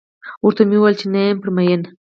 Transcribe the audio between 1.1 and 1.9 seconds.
نه یم پرې مين.